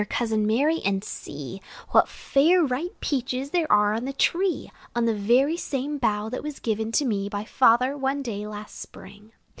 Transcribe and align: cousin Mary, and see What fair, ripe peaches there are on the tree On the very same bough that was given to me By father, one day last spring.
cousin 0.09 0.47
Mary, 0.47 0.81
and 0.83 1.03
see 1.03 1.61
What 1.89 2.07
fair, 2.09 2.63
ripe 2.65 2.99
peaches 3.01 3.51
there 3.51 3.71
are 3.71 3.93
on 3.93 4.05
the 4.05 4.13
tree 4.13 4.71
On 4.95 5.05
the 5.05 5.13
very 5.13 5.57
same 5.57 5.99
bough 5.99 6.27
that 6.29 6.41
was 6.41 6.57
given 6.57 6.91
to 6.93 7.05
me 7.05 7.29
By 7.29 7.43
father, 7.43 7.95
one 7.95 8.23
day 8.23 8.47
last 8.47 8.79
spring. 8.79 9.31